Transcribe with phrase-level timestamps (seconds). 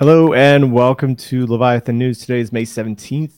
[0.00, 2.20] Hello and welcome to Leviathan News.
[2.20, 3.34] Today is May 17th,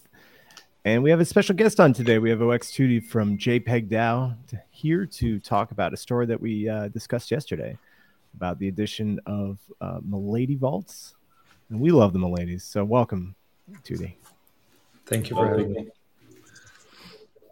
[0.84, 2.20] and we have a special guest on today.
[2.20, 4.36] We have 0xtutti from JPEG DAO
[4.70, 7.76] here to talk about a story that we uh, discussed yesterday
[8.36, 11.16] about the addition of uh, Milady vaults.
[11.68, 13.34] And we love the Miladies, so welcome,
[13.82, 14.16] Tutti.
[15.06, 15.88] Thank you for having me.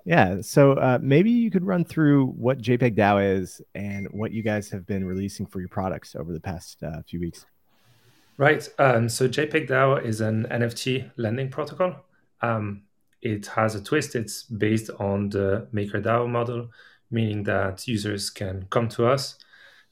[0.04, 4.45] Yeah, so uh, maybe you could run through what JPEG DAO is and what you
[4.45, 7.45] guys have been releasing for your products over the past uh, few weeks.
[8.40, 8.66] Right.
[8.78, 12.06] Um, so JPEG DAO is an NFT lending protocol.
[12.40, 12.84] Um,
[13.20, 14.16] it has a twist.
[14.16, 16.70] It's based on the MakerDAO model,
[17.10, 19.36] meaning that users can come to us,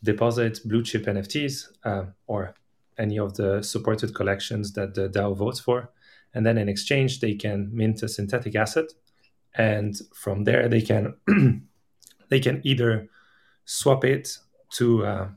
[0.02, 2.54] deposit blue chip NFTs uh, or
[2.96, 5.90] any of the supported collections that the DAO votes for.
[6.32, 8.86] And then in exchange, they can mint a synthetic asset.
[9.56, 11.16] And from there, they can
[12.30, 13.10] they can either
[13.66, 14.38] swap it
[14.76, 15.28] to uh,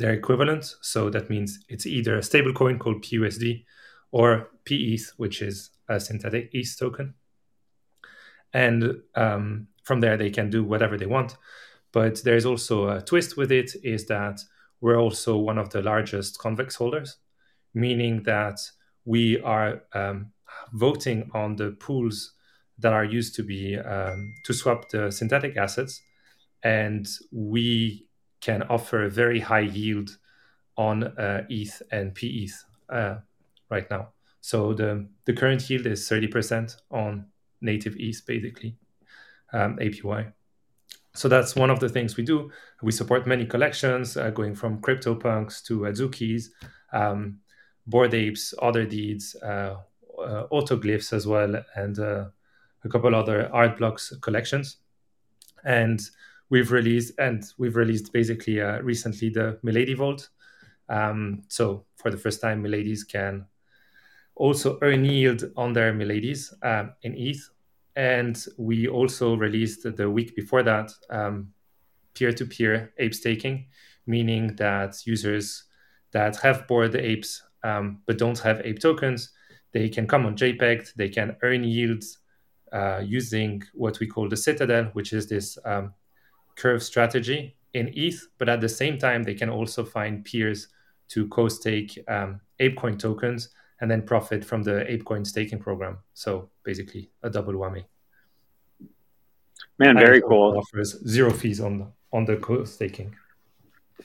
[0.00, 0.74] their equivalent.
[0.80, 3.64] So that means it's either a stablecoin called PUSD
[4.10, 7.14] or PETH, which is a synthetic ETH token.
[8.52, 11.36] And um, from there, they can do whatever they want.
[11.92, 14.40] But there's also a twist with it is that
[14.80, 17.18] we're also one of the largest convex holders,
[17.74, 18.58] meaning that
[19.04, 20.32] we are um,
[20.72, 22.32] voting on the pools
[22.78, 26.00] that are used to be um, to swap the synthetic assets,
[26.62, 28.06] and we
[28.40, 30.16] can offer a very high yield
[30.76, 33.16] on uh, ETH and PETH uh,
[33.68, 34.08] right now.
[34.40, 37.26] So the, the current yield is 30% on
[37.60, 38.76] native ETH, basically,
[39.52, 40.32] um, APY.
[41.14, 42.50] So that's one of the things we do.
[42.82, 46.46] We support many collections, uh, going from CryptoPunks to Azukis,
[46.92, 47.40] um,
[47.86, 49.76] Bored Apes, Other Deeds, uh,
[50.18, 52.26] uh, Autoglyphs as well, and uh,
[52.84, 54.76] a couple other art blocks collections.
[55.64, 56.00] And
[56.50, 60.28] we've released and we've released basically uh, recently the Milady Vault.
[60.88, 63.46] Um, so for the first time, Miladies can
[64.34, 67.48] also earn yield on their Miladies um, in ETH.
[67.96, 71.52] And we also released the week before that um,
[72.14, 73.66] peer-to-peer ape staking,
[74.06, 75.64] meaning that users
[76.12, 79.30] that have bored the apes um, but don't have ape tokens,
[79.72, 82.18] they can come on JPEG, they can earn yields
[82.72, 85.92] uh, using what we call the Citadel, which is this um,
[86.60, 90.68] curve strategy in ETH, but at the same time, they can also find peers
[91.08, 93.48] to co-stake um, ApeCoin tokens
[93.80, 95.98] and then profit from the ApeCoin staking program.
[96.14, 97.84] So basically, a double whammy.
[99.78, 100.58] Man, very cool.
[100.58, 103.16] Offers zero fees on the, on the co-staking.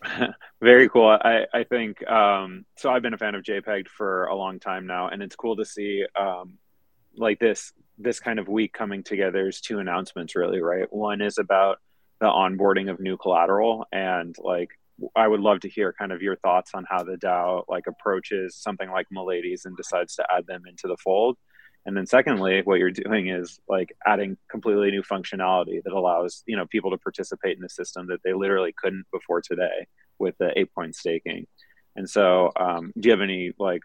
[0.61, 1.07] very cool.
[1.09, 2.89] I I think um, so.
[2.89, 5.65] I've been a fan of JPEG for a long time now, and it's cool to
[5.65, 6.57] see um,
[7.15, 9.47] like this this kind of week coming together.
[9.47, 10.91] is two announcements, really, right?
[10.91, 11.79] One is about
[12.25, 14.69] the onboarding of new collateral and like
[15.15, 18.55] I would love to hear kind of your thoughts on how the DAO like approaches
[18.55, 21.37] something like Miladies and decides to add them into the fold.
[21.85, 26.57] And then secondly, what you're doing is like adding completely new functionality that allows, you
[26.57, 29.85] know, people to participate in the system that they literally couldn't before today
[30.17, 31.45] with the ApeCoin staking.
[31.95, 33.81] And so um, do you have any like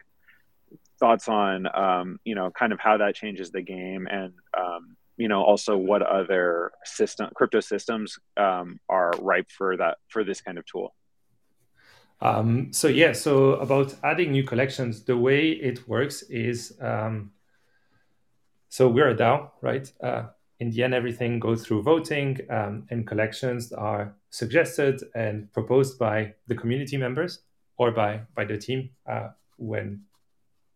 [0.99, 5.27] thoughts on um, you know, kind of how that changes the game and um, you
[5.27, 10.57] know also what other system crypto systems um, are ripe for that for this kind
[10.57, 10.95] of tool?
[12.21, 13.33] Um, so yeah so
[13.65, 17.31] about adding new collections the way it works is um,
[18.69, 19.91] so we're a dao right?
[20.01, 20.23] Uh,
[20.59, 26.33] in the end everything goes through voting um, and collections are suggested and proposed by
[26.47, 27.41] the community members
[27.77, 30.01] or by by the team uh, when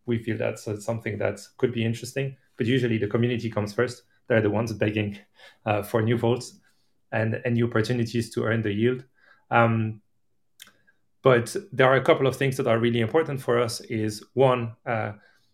[0.05, 2.35] we feel that's something that could be interesting.
[2.57, 5.17] But usually the community comes first they're the ones begging
[5.65, 6.59] uh, for new vaults
[7.11, 9.03] and, and new opportunities to earn the yield.
[9.51, 10.01] Um,
[11.21, 13.81] but there are a couple of things that are really important for us.
[13.81, 15.13] Is one, uh,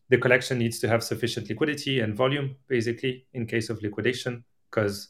[0.09, 5.09] the collection needs to have sufficient liquidity and volume, basically, in case of liquidation, because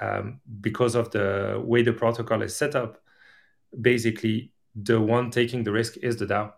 [0.00, 2.98] um, because of the way the protocol is set up,
[3.80, 6.52] basically the one taking the risk is the DAO.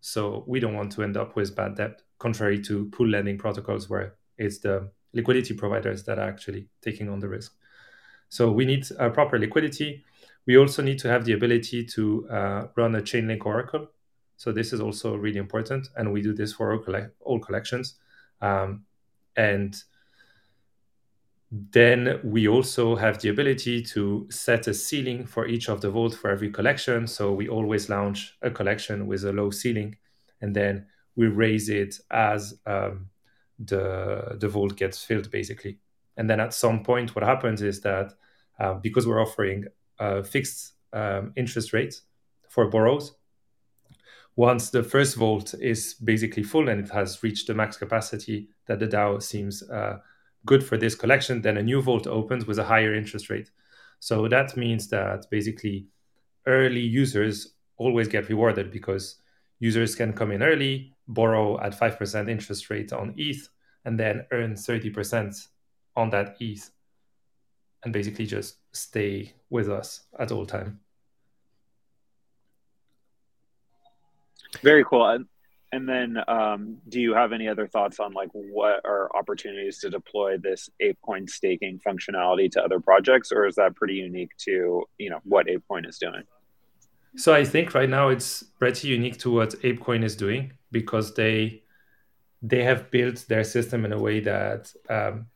[0.00, 3.88] So we don't want to end up with bad debt, contrary to pool lending protocols
[3.88, 7.52] where it's the liquidity providers that are actually taking on the risk.
[8.28, 10.04] So we need a proper liquidity.
[10.46, 13.90] We also need to have the ability to uh, run a Chainlink Oracle.
[14.36, 16.84] So this is also really important, and we do this for
[17.20, 17.94] all collections.
[18.42, 18.84] Um,
[19.36, 19.74] and
[21.70, 26.14] then we also have the ability to set a ceiling for each of the vault
[26.14, 27.06] for every collection.
[27.06, 29.96] So we always launch a collection with a low ceiling,
[30.40, 33.06] and then we raise it as um,
[33.66, 35.78] the the vault gets filled basically.
[36.16, 38.14] And then at some point, what happens is that
[38.58, 39.64] uh, because we're offering
[39.98, 42.02] a fixed um, interest rates
[42.48, 43.16] for borrows,
[44.36, 48.78] once the first vault is basically full and it has reached the max capacity that
[48.78, 49.98] the DAO seems uh,
[50.46, 53.50] good for this collection, then a new vault opens with a higher interest rate.
[54.00, 55.86] So that means that basically
[56.46, 59.16] early users always get rewarded because
[59.60, 63.48] users can come in early, borrow at 5% interest rate on ETH,
[63.84, 65.48] and then earn 30%
[65.96, 66.70] on that ETH
[67.84, 70.80] and basically just stay with us at all time.
[74.62, 75.06] Very cool.
[75.06, 75.26] And,
[75.72, 79.90] and then, um, do you have any other thoughts on like what are opportunities to
[79.90, 85.10] deploy this ApeCoin staking functionality to other projects, or is that pretty unique to you
[85.10, 86.22] know what ApeCoin is doing?
[87.16, 91.63] So I think right now it's pretty unique to what ApeCoin is doing because they
[92.46, 95.26] they have built their system in a way that um,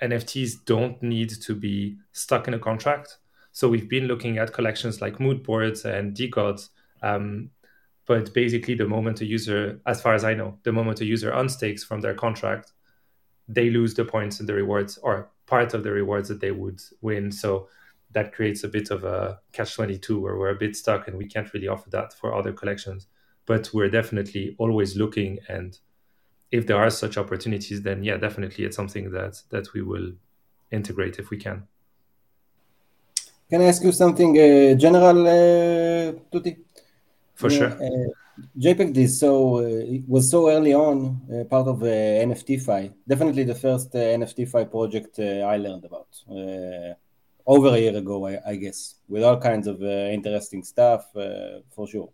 [0.00, 3.18] NFTs don't need to be stuck in a contract.
[3.50, 6.68] So we've been looking at collections like Moonbirds and DeGods.
[7.02, 7.50] Um,
[8.06, 11.30] but basically, the moment a user, as far as I know, the moment a user
[11.30, 12.72] unstakes from their contract,
[13.48, 16.80] they lose the points and the rewards or part of the rewards that they would
[17.00, 17.32] win.
[17.32, 17.68] So
[18.12, 21.26] that creates a bit of a catch 22 where we're a bit stuck and we
[21.26, 23.08] can't really offer that for other collections.
[23.44, 25.76] But we're definitely always looking and
[26.56, 30.08] if there are such opportunities, then yeah, definitely it's something that that we will
[30.70, 31.58] integrate if we can.
[33.50, 36.52] Can I ask you something uh, general, uh, Tutti?
[37.34, 37.72] For sure.
[37.86, 38.10] Uh,
[38.64, 40.96] JPEG is so uh, it was so early on
[41.32, 41.86] uh, part of uh,
[42.28, 42.82] NFTFi.
[43.12, 46.94] Definitely the first uh, NFTFi project uh, I learned about uh,
[47.46, 51.02] over a year ago, I, I, guess, with all kinds of uh, interesting stuff
[51.74, 52.10] for sure.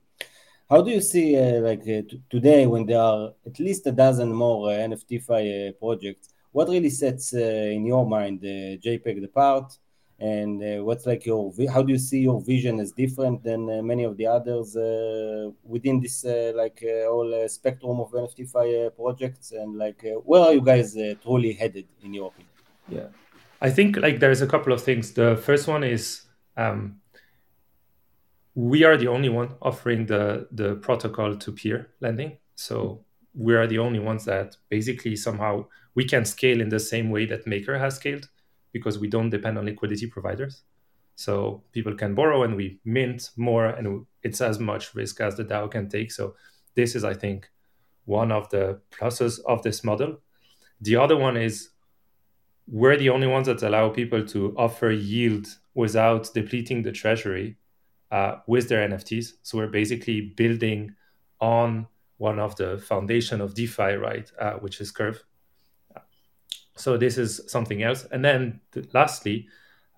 [0.71, 4.33] How do you see, uh, like uh, today, when there are at least a dozen
[4.33, 9.77] more uh, NFTFi projects, what really sets in your mind JPEG apart?
[10.23, 13.81] and uh, what's like your how do you see your vision as different than uh,
[13.81, 20.05] many of the others uh, within this like whole spectrum of NFTFi projects and like
[20.25, 22.53] where are you guys truly headed in your opinion?
[22.91, 23.07] Yeah,
[23.63, 25.15] I think like there's a couple of things.
[25.15, 27.01] The first one is um,
[28.55, 32.39] we are the only one offering the the protocol to peer lending.
[32.57, 33.05] So
[33.35, 37.27] we are the only ones that basically somehow we can scale in the same way
[37.27, 38.29] that Maker has scaled
[38.73, 40.63] because we don't depend on liquidity providers.
[41.17, 45.45] So people can borrow and we mint more and it's as much risk as the
[45.45, 46.11] DAO can take.
[46.11, 46.35] So
[46.75, 47.51] this is, I think,
[48.05, 50.21] one of the pluses of this model.
[50.81, 51.71] The other one is
[52.67, 57.57] we're the only ones that allow people to offer yield without depleting the treasury
[58.11, 59.35] uh, with their NFTs.
[59.43, 60.95] So we're basically building
[61.41, 61.87] on
[62.19, 65.23] one of the foundation of DeFi, right, uh, which is Curve.
[66.77, 68.07] So this is something else.
[68.11, 68.61] And then
[68.93, 69.49] lastly,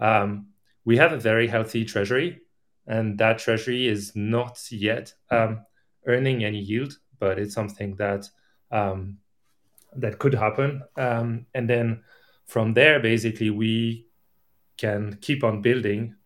[0.00, 0.48] um,
[0.84, 2.40] we have a very healthy treasury,
[2.86, 5.64] and that treasury is not yet um,
[6.06, 8.28] earning any yield, but it's something that
[8.70, 9.18] um,
[9.96, 10.82] that could happen.
[10.96, 12.02] Um, and then
[12.46, 14.06] from there, basically, we
[14.76, 16.16] can keep on building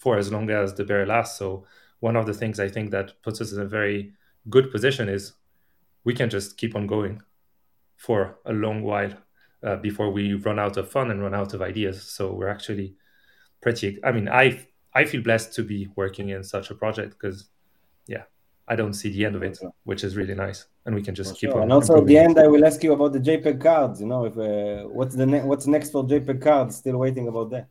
[0.00, 1.38] for as long as the bear lasts.
[1.38, 1.66] So
[2.00, 4.14] one of the things I think that puts us in a very
[4.48, 5.34] good position is
[6.04, 7.20] we can just keep on going
[7.96, 9.12] for a long while
[9.62, 12.02] uh, before we run out of fun and run out of ideas.
[12.02, 12.94] So we're actually
[13.60, 13.98] pretty.
[14.02, 17.50] I mean, I I feel blessed to be working in such a project because,
[18.06, 18.22] yeah,
[18.66, 21.38] I don't see the end of it, which is really nice, and we can just
[21.38, 21.64] keep on.
[21.64, 24.00] And also at the end, I will ask you about the JPEG cards.
[24.00, 26.76] You know, if uh, what's the ne- what's next for JPEG cards?
[26.76, 27.68] Still waiting about that.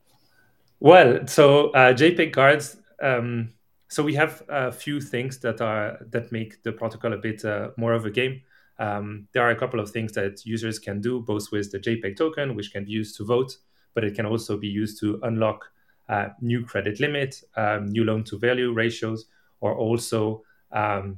[0.80, 2.78] Well, so uh, JPEG cards.
[3.02, 3.54] Um,
[3.90, 7.72] so we have a few things that are that make the protocol a bit uh,
[7.76, 8.42] more of a game.
[8.78, 12.16] Um, there are a couple of things that users can do, both with the JPEG
[12.16, 13.58] token, which can be used to vote,
[13.94, 15.66] but it can also be used to unlock
[16.08, 19.26] uh, new credit limit, um, new loan to value ratios,
[19.60, 21.18] or also um,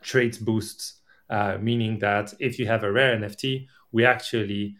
[0.00, 4.76] trade boosts, uh, meaning that if you have a rare NFT, we actually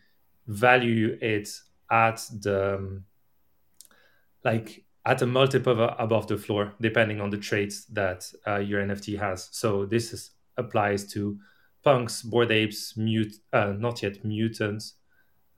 [0.47, 1.49] value it
[1.91, 3.05] at the um,
[4.47, 9.19] like at a multiple above the floor, depending on the traits that uh, your NFT
[9.19, 9.49] has.
[9.51, 11.39] So this is, applies to
[11.83, 14.95] punks, Bored Apes, mute, uh, not yet mutants,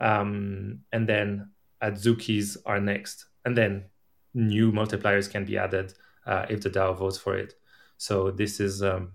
[0.01, 1.51] um, and then
[1.83, 3.85] Azukis are next, and then
[4.35, 5.93] new multipliers can be added
[6.27, 7.55] uh, if the DAO votes for it.
[7.99, 9.13] So this is um,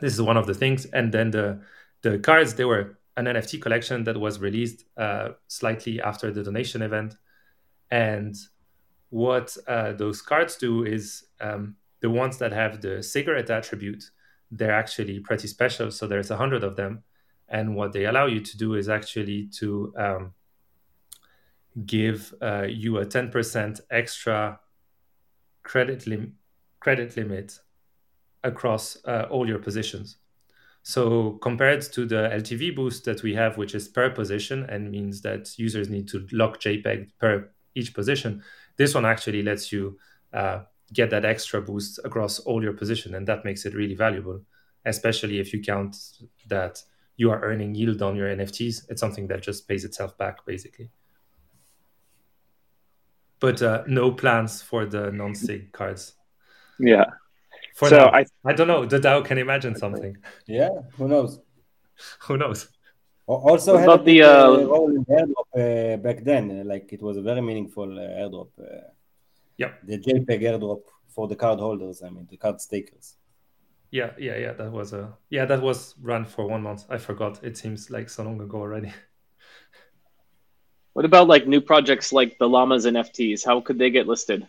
[0.00, 1.60] this is one of the things, and then the
[2.02, 6.82] the cards they were an NFT collection that was released uh, slightly after the donation
[6.82, 7.16] event,
[7.90, 8.36] and
[9.10, 14.10] what uh, those cards do is um, the ones that have the cigarette attribute,
[14.50, 15.90] they're actually pretty special.
[15.90, 17.02] So there's a hundred of them,
[17.48, 20.32] and what they allow you to do is actually to um,
[21.86, 24.60] give uh, you a 10% extra
[25.62, 26.36] credit lim-
[26.78, 27.58] credit limit
[28.42, 30.16] across uh, all your positions.
[30.82, 35.20] So compared to the LTV boost that we have, which is per position and means
[35.22, 38.42] that users need to lock JPEG per each position,
[38.76, 39.98] this one actually lets you
[40.32, 40.60] uh,
[40.92, 44.42] get that extra boost across all your position, and that makes it really valuable,
[44.84, 45.96] especially if you count
[46.48, 46.82] that
[47.16, 48.88] you are earning yield on your NFTs.
[48.88, 50.90] It's something that just pays itself back, basically.
[53.40, 56.14] But uh, no plans for the non-cig cards.
[56.78, 57.04] Yeah.
[57.74, 58.84] For so now, I I don't know.
[58.84, 60.16] The DAO can imagine something.
[60.46, 61.40] Yeah, who knows?
[62.20, 62.68] Who knows?
[63.30, 66.66] Al- Also, What had a the, uh, uh, role in airdrop uh, back then.
[66.66, 68.50] Like it was a very meaningful uh, airdrop.
[68.58, 68.90] Uh,
[69.58, 69.72] Yep.
[69.84, 70.82] The JPEG airdrop
[71.14, 72.02] for the card holders.
[72.02, 73.16] I mean, the card stakers.
[73.90, 74.52] Yeah, yeah, yeah.
[74.54, 75.44] That was a yeah.
[75.44, 76.86] That was run for one month.
[76.88, 77.44] I forgot.
[77.44, 78.92] It seems like so long ago already.
[80.94, 83.44] What about like new projects like the llamas and FTs?
[83.44, 84.46] How could they get listed?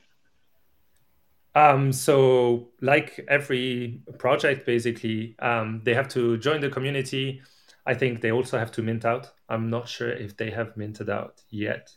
[1.54, 7.42] Um, so like every project, basically, um, they have to join the community.
[7.86, 9.32] I think they also have to mint out.
[9.50, 11.92] I'm not sure if they have minted out yet.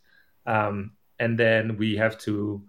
[0.46, 2.62] Um, and then we have to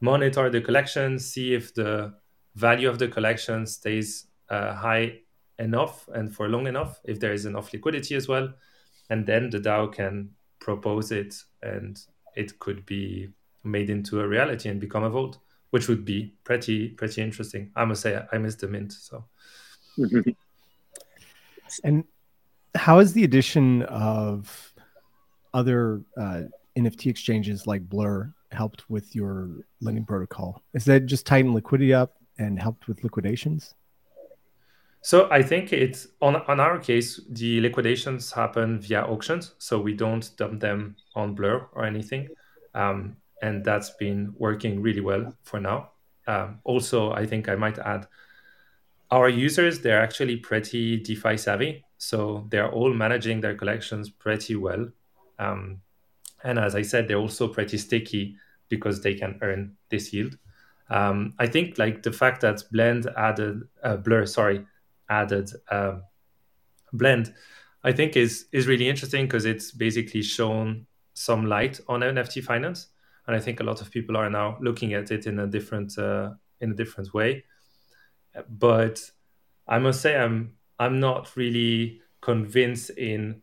[0.00, 2.14] monitor the collection, see if the
[2.54, 5.18] value of the collection stays uh, high
[5.58, 8.52] enough and for long enough, if there is enough liquidity as well.
[9.10, 11.98] And then the DAO can propose it and
[12.36, 13.28] it could be
[13.64, 15.38] made into a reality and become a vote
[15.72, 17.70] which would be pretty pretty interesting.
[17.74, 18.92] I must say I missed the mint.
[18.92, 19.24] So
[21.84, 22.04] And
[22.74, 24.72] how has the addition of
[25.54, 26.42] other uh,
[26.76, 29.50] NFT exchanges like Blur helped with your
[29.80, 30.62] lending protocol?
[30.74, 33.74] Is that just tighten liquidity up and helped with liquidations?
[35.04, 39.94] so I think it's on on our case the liquidations happen via auctions, so we
[39.94, 42.28] don't dump them on Blur or anything.
[42.74, 45.90] Um, and that's been working really well for now.
[46.28, 48.06] Um, also, I think I might add
[49.10, 51.84] our users, they're actually pretty DeFi savvy.
[52.02, 54.88] So they're all managing their collections pretty well.
[55.38, 55.82] Um,
[56.42, 58.34] and as I said, they're also pretty sticky
[58.68, 60.36] because they can earn this yield.
[60.90, 64.66] Um, I think like the fact that Blend added, uh, Blur, sorry,
[65.08, 66.02] added um,
[66.92, 67.32] Blend,
[67.84, 72.88] I think is is really interesting because it's basically shown some light on NFT finance
[73.28, 75.96] and I think a lot of people are now looking at it in a different
[75.96, 76.30] uh,
[76.60, 77.44] in a different way.
[78.48, 78.98] But
[79.68, 83.42] I must say, I'm I'm not really convinced in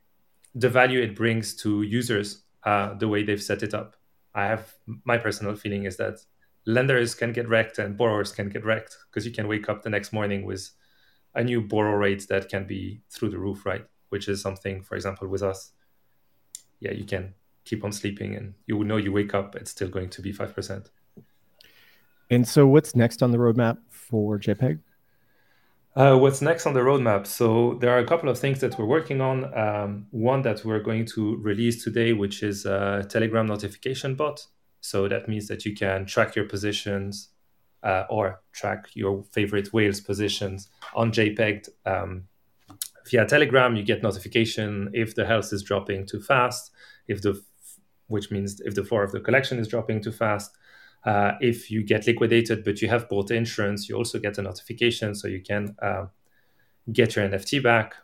[0.55, 3.95] the value it brings to users uh, the way they've set it up.
[4.33, 4.73] I have
[5.05, 6.19] my personal feeling is that
[6.65, 9.89] lenders can get wrecked and borrowers can get wrecked because you can wake up the
[9.89, 10.69] next morning with
[11.35, 13.85] a new borrow rate that can be through the roof, right?
[14.09, 15.71] Which is something, for example, with us.
[16.79, 17.33] Yeah, you can
[17.65, 20.89] keep on sleeping and you know you wake up it's still going to be 5%
[22.31, 24.79] And so, what's next on the roadmap for JPEG?
[25.99, 27.27] Uh, what's next on the roadmap?
[27.27, 29.53] So there are a couple of things that we're working on.
[29.53, 34.45] Um, one that we're going to release today which is a telegram notification bot.
[34.79, 37.31] So that means that you can track your positions
[37.83, 42.23] uh, or track your favorite whales positions on jpeg um,
[43.09, 43.75] via telegram.
[43.75, 46.71] You get notification if the health is dropping too fast
[47.09, 47.43] if the
[48.07, 50.51] which means if the floor of the collection is dropping too fast.
[51.05, 55.15] Uh, if you get liquidated but you have bought insurance, you also get a notification
[55.15, 56.05] so you can uh,
[56.91, 57.95] get your NFT back.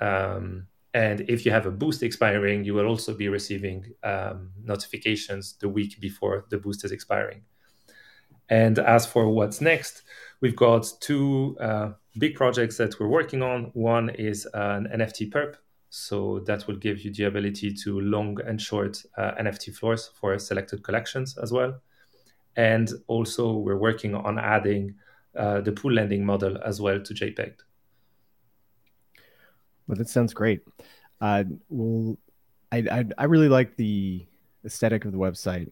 [0.00, 5.54] Um, and if you have a boost expiring, you will also be receiving um, notifications
[5.58, 7.42] the week before the boost is expiring.
[8.50, 10.02] And as for what's next,
[10.42, 13.70] we've got two uh, big projects that we're working on.
[13.72, 15.54] One is an NFT perp,
[15.88, 20.38] so that will give you the ability to long and short uh, NFT floors for
[20.38, 21.80] selected collections as well.
[22.56, 24.94] And also, we're working on adding
[25.36, 27.54] uh, the pool lending model as well to JPEG.
[29.86, 30.60] Well, that sounds great.
[31.20, 32.18] Uh, well,
[32.70, 34.26] I, I I really like the
[34.64, 35.70] aesthetic of the website.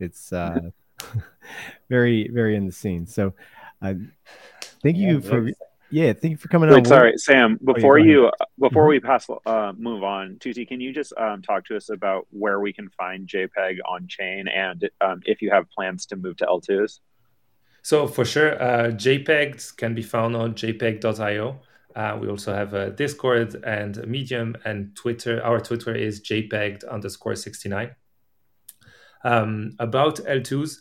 [0.00, 0.70] It's uh,
[1.88, 3.06] very very in the scene.
[3.06, 3.34] So,
[3.82, 3.94] uh,
[4.82, 5.50] thank you for
[5.90, 6.76] yeah, thank you for coming on.
[6.76, 7.58] Wait, sorry, Sam.
[7.64, 8.10] Before go ahead.
[8.10, 8.88] you before Mhm.
[8.88, 12.60] we pass uh, move on, Tutti, can you just um, talk to us about where
[12.60, 16.46] we can find JPEG on chain and um, if you have plans to move to
[16.46, 17.00] L2s?
[17.82, 21.60] So for sure, uh, JPEGs can be found on jpeg.io.
[21.94, 25.42] Uh, we also have a Discord and a Medium and Twitter.
[25.42, 27.94] Our Twitter is jpeg underscore 69.
[29.24, 30.80] Um, about L2s,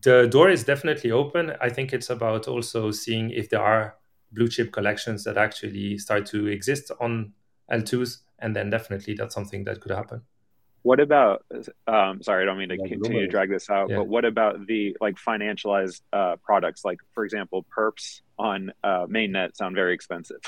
[0.00, 1.52] the door is definitely open.
[1.60, 3.96] I think it's about also seeing if there are
[4.32, 7.32] blue chip collections that actually start to exist on
[7.70, 8.18] L2s.
[8.38, 10.22] And then definitely that's something that could happen.
[10.82, 11.44] what about
[11.86, 13.96] um, sorry i don't mean to continue to drag this out yeah.
[13.96, 19.56] but what about the like financialized uh, products like for example perps on uh, mainnet
[19.56, 20.40] sound very expensive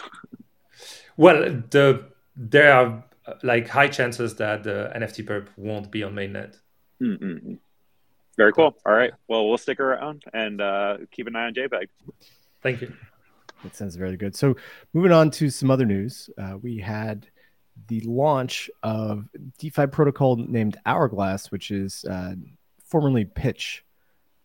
[1.16, 2.04] well the
[2.36, 3.04] there are
[3.42, 6.56] like high chances that the nft perp won't be on mainnet
[7.02, 7.58] mm
[8.40, 8.74] very cool.
[8.86, 9.12] All right.
[9.28, 11.88] Well we'll stick around and uh, keep an eye on jpeg
[12.62, 12.92] thank you.
[13.62, 14.34] That sounds very good.
[14.34, 14.56] So
[14.94, 17.26] moving on to some other news uh, we had
[17.88, 19.28] the launch of
[19.58, 22.34] DeFi protocol named Hourglass, which is uh,
[22.84, 23.84] formerly Pitch,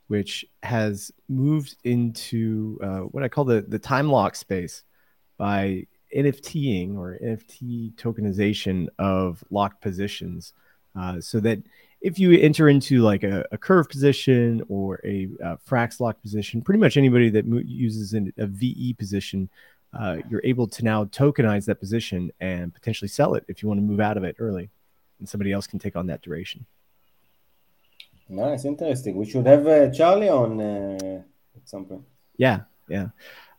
[0.07, 4.83] which has moved into uh, what I call the, the time lock space
[5.37, 5.85] by
[6.15, 10.53] NFTing or NFT tokenization of locked positions.
[10.97, 11.61] Uh, so that
[12.05, 16.61] if you enter into like a, a curve position or a, a frax lock position,
[16.61, 19.49] pretty much anybody that mo- uses an, a VE position
[19.97, 23.79] uh, you're able to now tokenize that position and potentially sell it if you want
[23.79, 24.69] to move out of it early,
[25.19, 26.65] and somebody else can take on that duration.
[28.27, 29.15] Nice, interesting.
[29.15, 31.23] We should have uh, Charlie on uh,
[31.55, 32.03] at some point.
[32.37, 33.07] Yeah, yeah.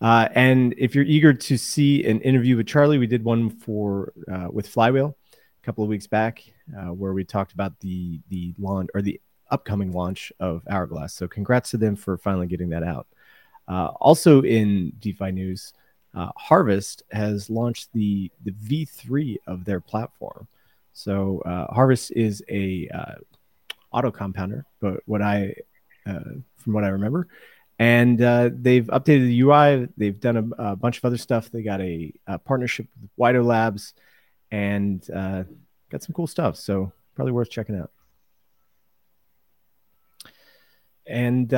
[0.00, 4.12] Uh, and if you're eager to see an interview with Charlie, we did one for
[4.30, 6.42] uh, with Flywheel a couple of weeks back,
[6.74, 9.20] uh, where we talked about the the launch or the
[9.50, 11.14] upcoming launch of Hourglass.
[11.14, 13.06] So congrats to them for finally getting that out.
[13.68, 15.72] Uh, also in DeFi news,
[16.14, 20.46] uh, Harvest has launched the the V3 of their platform.
[20.92, 23.14] So uh, Harvest is a uh,
[23.92, 25.54] auto compounder, but what I
[26.06, 26.20] uh,
[26.56, 27.28] from what I remember,
[27.78, 29.88] and they've updated the UI.
[29.96, 31.50] They've done a, a, bunch of other stuff.
[31.50, 33.92] They got a, a partnership with Wido Labs,
[34.50, 35.06] and
[35.96, 36.56] got some cool stuff.
[36.56, 37.90] So probably worth checking out.
[41.06, 41.48] And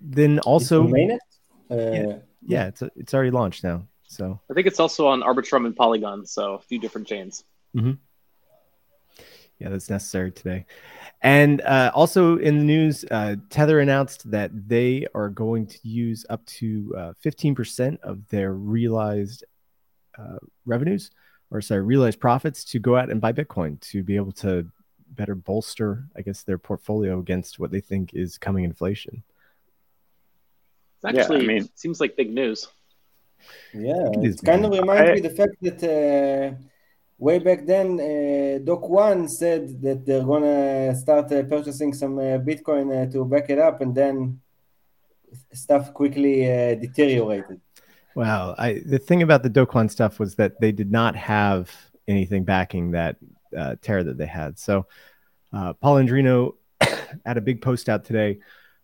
[0.00, 3.86] then also, yeah, yeah, it's it's already launched now.
[4.08, 7.44] So I think it's also on Arbitrum and Polygon, so a few different chains.
[7.76, 7.92] Mm-hmm.
[9.58, 10.66] Yeah, that's necessary today.
[11.20, 16.26] And uh, also in the news, uh, Tether announced that they are going to use
[16.28, 19.44] up to uh, 15% of their realized
[20.18, 21.10] uh, revenues,
[21.54, 24.66] or sorry, realized profits to go out and buy Bitcoin to be able to
[25.10, 29.22] better bolster, I guess, their portfolio against what they think is coming inflation.
[30.96, 32.66] It's Actually, yeah, I mean, seems like big news.
[33.72, 36.56] Yeah, it kind of reminds I, me the fact that uh,
[37.18, 42.86] way back then, uh, Do-Kwon said that they're gonna start uh, purchasing some uh, Bitcoin
[42.90, 44.40] uh, to back it up, and then
[45.52, 47.60] stuff quickly uh, deteriorated.
[48.14, 51.70] Wow, I, the thing about the Do-Kwon stuff was that they did not have
[52.06, 53.16] anything backing that
[53.82, 54.58] Terra that they had.
[54.58, 54.86] So,
[55.52, 56.54] Paolo Ardoino
[57.26, 58.38] had a big post out today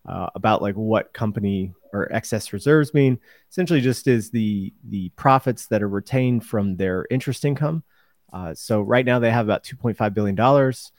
[0.06, 3.18] about like what company or excess reserves mean
[3.50, 7.82] essentially just is the the profits that are retained from their interest income.
[8.32, 10.92] Uh, so right now they have about 2.5 billion dollars,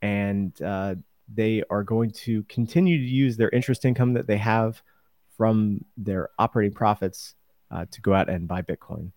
[0.00, 0.94] and uh,
[1.32, 4.82] they are going to continue to use their interest income that they have
[5.36, 7.34] from their operating profits
[7.70, 9.12] uh, to go out and buy Bitcoin.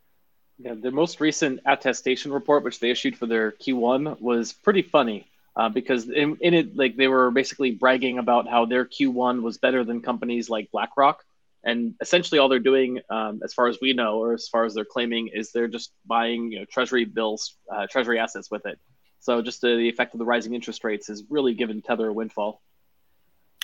[0.58, 5.28] Yeah, their most recent attestation report, which they issued for their Q1, was pretty funny.
[5.56, 9.58] Uh, because in, in, it, like they were basically bragging about how their Q1 was
[9.58, 11.24] better than companies like BlackRock,
[11.64, 14.74] and essentially all they're doing, um, as far as we know, or as far as
[14.74, 18.80] they're claiming, is they're just buying you know, Treasury bills, uh, Treasury assets with it.
[19.20, 22.14] So just uh, the effect of the rising interest rates has really given Tether a
[22.14, 22.62] windfall.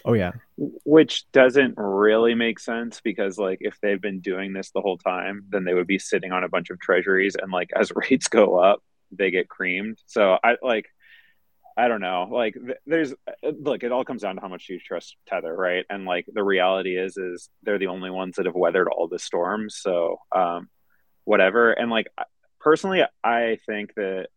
[0.06, 4.82] Oh yeah, which doesn't really make sense because like if they've been doing this the
[4.82, 7.92] whole time, then they would be sitting on a bunch of treasuries, and like as
[8.10, 8.82] rates go up,
[9.12, 10.02] they get creamed.
[10.06, 10.86] So I like
[11.78, 12.28] I don't know.
[12.32, 12.58] Like,
[12.88, 15.86] there's look, it all comes down to how much you trust Tether, right?
[15.92, 19.20] And like, the reality is, is they're the only ones that have weathered all the
[19.20, 19.78] storms.
[19.78, 20.70] So, um,
[21.24, 21.72] whatever.
[21.72, 22.08] And like,
[22.60, 24.30] personally, I think that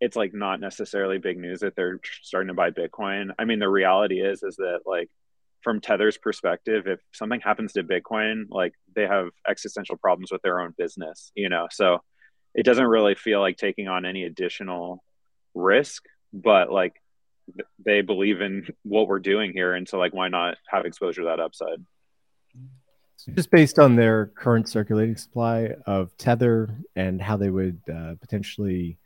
[0.00, 3.30] it's like not necessarily big news that they're starting to buy Bitcoin.
[3.38, 5.08] I mean, the reality is, is that like,
[5.62, 10.60] from Tether's perspective, if something happens to Bitcoin, like they have existential problems with their
[10.60, 11.66] own business, you know.
[11.70, 12.02] So,
[12.56, 15.04] it doesn't really feel like taking on any additional
[15.54, 16.94] risk but like
[17.84, 21.28] they believe in what we're doing here and so like why not have exposure to
[21.28, 21.84] that upside
[23.34, 28.98] just based on their current circulating supply of tether and how they would uh, potentially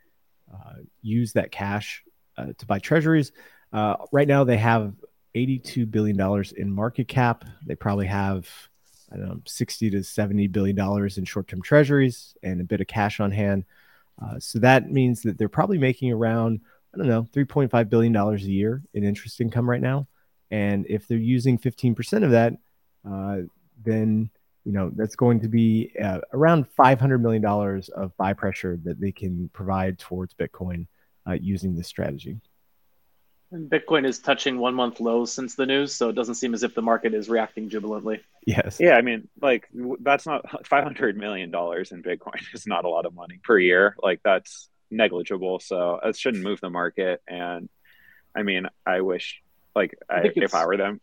[1.02, 2.04] use that cash
[2.36, 3.32] uh, to buy treasuries.
[3.72, 4.94] Uh, right now they have
[5.34, 7.44] 82 billion dollars in market cap.
[7.66, 8.48] They probably have
[9.12, 12.86] i don't know 60 to 70 billion dollars in short-term treasuries and a bit of
[12.86, 13.64] cash on hand.
[14.22, 16.60] Uh, so that means that they're probably making around
[16.94, 20.08] I don't know, $3.5 billion a year in interest income right now.
[20.50, 22.54] And if they're using 15% of that,
[23.08, 23.46] uh,
[23.84, 24.30] then
[24.64, 29.00] you know that's going to be uh, around 500 million dollars of buy pressure that
[29.00, 30.86] they can provide towards Bitcoin
[31.28, 32.40] uh, using this strategy.
[33.52, 36.62] And Bitcoin is touching one month lows since the news, so it doesn't seem as
[36.62, 38.20] if the market is reacting jubilantly.
[38.46, 38.78] Yes.
[38.78, 39.68] Yeah, I mean, like
[40.00, 43.58] that's not five hundred million dollars in Bitcoin is not a lot of money per
[43.58, 43.96] year.
[44.00, 47.22] Like that's negligible, so it shouldn't move the market.
[47.26, 47.68] And
[48.36, 49.42] I mean, I wish,
[49.74, 51.00] like, I I if I were them,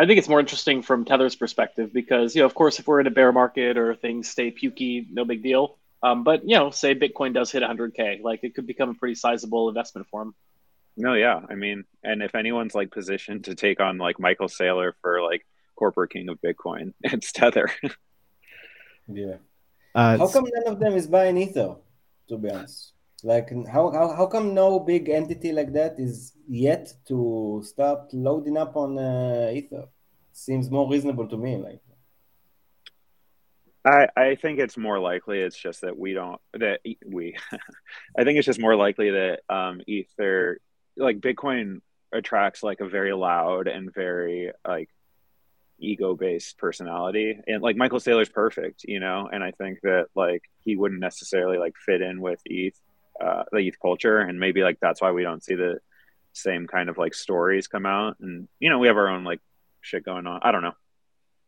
[0.00, 3.00] I think it's more interesting from Tether's perspective because, you know, of course, if we're
[3.00, 5.76] in a bear market or things stay pukey, no big deal.
[6.02, 9.14] Um, but you know, say Bitcoin does hit 100k, like it could become a pretty
[9.14, 10.34] sizable investment for him.
[10.96, 14.92] no, yeah, I mean, and if anyone's like positioned to take on like Michael Saylor
[15.02, 17.70] for like corporate king of Bitcoin, it's Tether.
[19.06, 19.36] Yeah.
[19.94, 21.76] Uh, How come none of them is buying Ether?
[22.28, 22.92] To be honest,
[23.24, 28.56] like how how, how come no big entity like that is yet to start loading
[28.56, 29.86] up on uh, Ether?
[30.32, 31.56] Seems more reasonable to me.
[31.56, 31.80] Like
[33.84, 37.36] I, I think it's more likely it's just that we don't that we
[38.18, 40.60] I think it's just more likely that um ether
[40.96, 41.80] like Bitcoin
[42.12, 44.90] attracts like a very loud and very like
[45.78, 50.42] ego based personality and like Michael Saylor's perfect you know and I think that like
[50.62, 52.78] he wouldn't necessarily like fit in with ETH
[53.20, 55.78] uh the ETH culture and maybe like that's why we don't see the
[56.32, 59.40] same kind of like stories come out and you know we have our own like
[59.80, 60.74] shit going on I don't know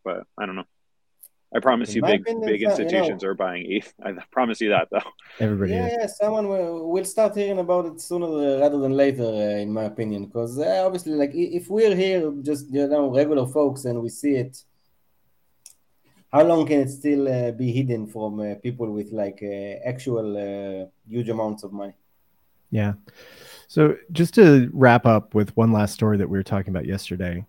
[0.05, 0.65] but I don't know
[1.55, 3.93] I promise In you, big opinion, big it's not- you institutions know- are buying ETH.
[4.03, 5.03] I promise you that, though.
[5.39, 5.93] everybody yeah, is.
[5.99, 9.85] yeah, someone will, will start hearing about it sooner rather than later, uh, in my
[9.85, 10.25] opinion.
[10.25, 14.37] Because uh, obviously, like if we're here, just you know, regular folks, and we see
[14.37, 14.65] it,
[16.33, 20.37] how long can it still uh, be hidden from uh, people with like uh, actual
[20.37, 21.93] uh, huge amounts of money?
[22.71, 22.95] Yeah.
[23.69, 27.45] So just to wrap up with one last story that we were talking about yesterday,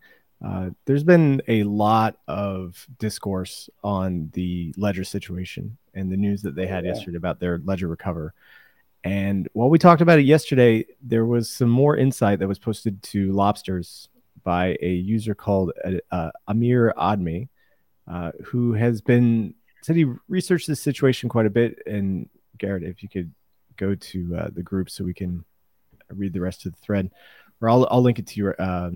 [0.46, 6.56] uh, there's been a lot of discourse on the ledger situation and the news that
[6.56, 6.94] they had Yeah.
[6.94, 8.34] yesterday about their ledger recover.
[9.06, 13.02] And while we talked about it yesterday, there was some more insight that was posted
[13.04, 14.10] to Lobsters
[14.44, 15.72] by a user called
[16.12, 17.48] uh, Amir Admi,
[18.08, 21.80] uh, who has been said he researched this situation quite a bit.
[21.86, 23.34] And Garrett, if you could
[23.78, 25.44] go to uh, the group so we can
[26.10, 27.12] read the rest of the thread,
[27.62, 28.56] or I'll, I'll link it to your.
[28.60, 28.92] Uh,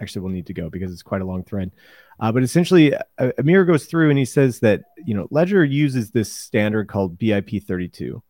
[0.00, 1.72] actually, we'll need to go because it's quite a long thread.
[2.20, 6.10] Uh, but essentially, uh, Amir goes through and he says that you know Ledger uses
[6.10, 8.20] this standard called BIP32,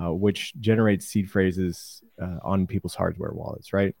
[0.00, 2.02] uh, which generates seed phrases
[2.44, 3.96] on people's hardware wallets, right?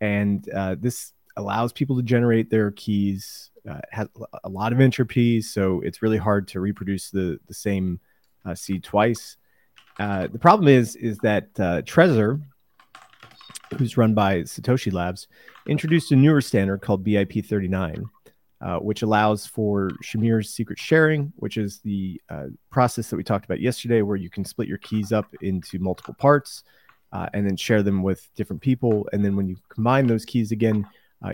[0.00, 0.44] And
[0.78, 3.50] this allows people to generate their keys.
[3.68, 4.08] Uh, has
[4.42, 8.00] a lot of entropy, so it's really hard to reproduce the the same
[8.44, 9.36] uh, seed twice.
[10.00, 12.42] Uh, the problem is is that uh, Trezor,
[13.78, 15.28] who's run by Satoshi Labs,
[15.68, 18.02] introduced a newer standard called BIP39,
[18.60, 23.44] uh, which allows for Shamir's secret sharing, which is the uh, process that we talked
[23.44, 26.64] about yesterday, where you can split your keys up into multiple parts
[27.32, 29.08] and then share them with different people.
[29.12, 30.84] And then when you combine those keys again,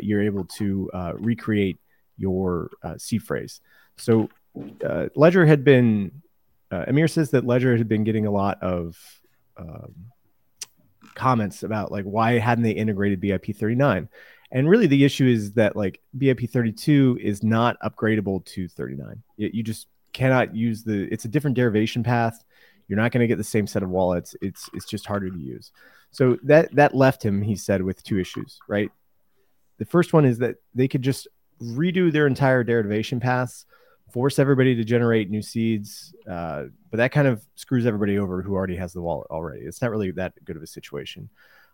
[0.01, 1.79] you're able to recreate
[2.19, 3.61] your uh, seed phrase.
[3.97, 4.29] So
[4.85, 6.23] uh, Ledger had been,
[6.71, 8.99] uh, Amir says that Ledger had been getting a lot of
[9.57, 9.95] um,
[11.15, 14.09] comments about like why hadn't they integrated BIP 39?
[14.51, 19.23] And really, the issue is that like BIP 32 is not upgradable to 39.
[19.37, 21.07] You, you just cannot use the.
[21.13, 22.43] It's a different derivation path.
[22.87, 24.35] You're not going to get the same set of wallets.
[24.41, 25.73] It's it's just harder to use.
[26.11, 28.59] So that that left him, he said, with two issues.
[28.67, 28.91] Right.
[29.77, 31.29] The first one is that they could just
[31.63, 33.67] redo their entire derivation paths,
[34.11, 38.55] force everybody to generate new seeds, uh, but that kind of screws everybody over who
[38.55, 39.63] already has the wallet already.
[39.63, 41.29] It's not really that good of a situation.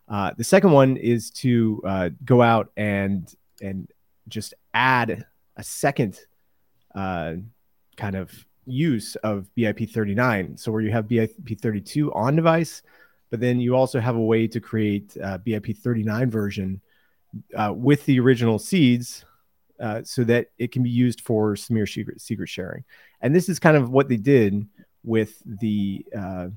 [0.07, 3.87] Uh, the second one is to uh, go out and and
[4.27, 6.19] just add a second
[6.93, 7.35] uh,
[7.97, 8.31] kind of
[8.65, 10.57] use of BIP 39.
[10.57, 12.81] So where you have BIP 32 on device,
[13.29, 16.81] but then you also have a way to create uh, BIP 39 version
[17.55, 19.24] uh, with the original seeds.
[19.79, 22.85] Uh, so that it can be used for Shamir secret, secret sharing,
[23.21, 24.65] and this is kind of what they did
[25.03, 26.47] with the uh,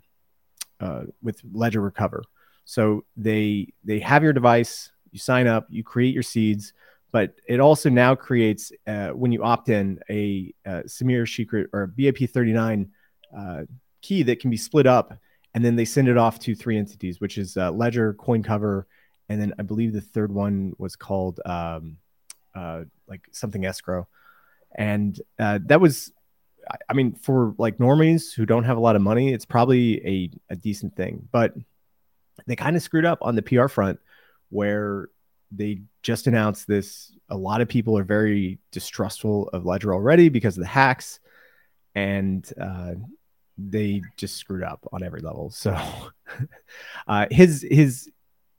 [0.81, 2.22] uh, with Ledger Recover.
[2.64, 6.72] So they they have your device, you sign up, you create your seeds,
[7.12, 11.87] but it also now creates uh, when you opt in a, uh Shamir secret or
[11.87, 12.90] BIP 39
[13.37, 13.62] uh,
[14.02, 15.18] key that can be split up,
[15.54, 18.85] and then they send it off to three entities, which is uh, Ledger, CoinCover,
[19.28, 21.96] and then I believe the third one was called um,
[22.54, 24.06] uh, like something escrow,
[24.74, 26.12] and uh, that was
[26.90, 30.30] I- mean, for like normies who don't have a lot of money, it's probably a,
[30.52, 31.28] a decent thing.
[31.32, 31.54] But
[32.46, 33.98] they kind of screwed up on the PR front
[34.50, 35.08] where
[35.50, 37.12] they just announced this.
[37.30, 41.20] A lot of people are very distrustful of Ledger already because of the hacks,
[41.94, 42.94] and uh,
[43.56, 45.50] they just screwed up on every level.
[45.50, 45.76] So
[47.08, 48.11] uh, his his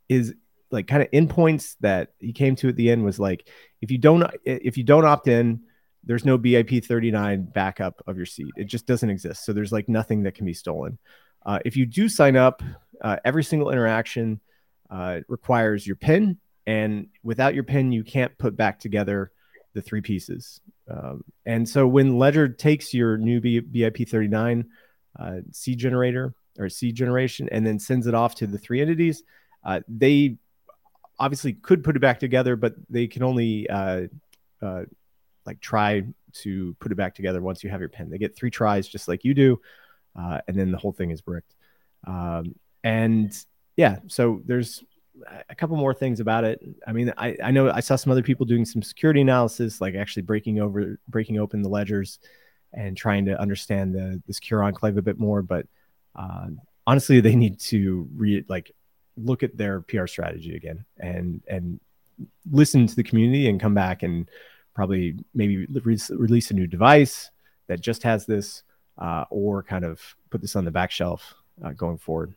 [0.08, 0.34] his
[0.72, 3.48] like kind of endpoints that he came to at the end was like
[3.82, 5.62] if you don't if you don't opt in
[6.04, 9.46] there's no bip 39 backup of your seed it just doesn't exist.
[9.46, 10.98] So there's like nothing that can be stolen.
[11.46, 12.62] Uh, if you do sign up
[13.02, 14.40] uh, every single interaction
[14.90, 19.32] uh, requires your pin and without your pin you can't put back together
[19.74, 20.60] the three pieces.
[20.90, 24.66] Um, and so when ledger takes your new bip 39
[25.20, 29.24] uh, seed generator or seed generation and then sends it off to the three entities
[29.64, 30.38] uh, they
[31.20, 34.04] obviously could put it back together, but they can only uh,
[34.62, 34.84] uh,
[35.46, 38.10] like try to put it back together once you have your pen.
[38.10, 39.60] They get three tries, just like you do,
[40.18, 41.56] uh, and then the whole thing is bricked.
[42.08, 43.36] Um, and
[43.76, 44.84] yeah, so there's
[45.50, 46.62] a couple more things about it.
[46.88, 49.96] I mean, I, I know I saw some other people doing some security analysis, like
[49.96, 52.20] actually breaking over, breaking open the ledgers,
[52.74, 55.42] and trying to understand the the secure enclave a bit more.
[55.42, 55.68] But
[56.16, 56.48] uh,
[56.88, 58.72] honestly, they need to read like
[59.24, 61.80] look at their PR strategy again and and
[62.52, 64.30] listen to the community and come back and
[64.74, 67.30] probably maybe re- release a new device
[67.68, 68.64] that just has this
[68.98, 72.34] uh, or kind of put this on the back shelf uh, going forward.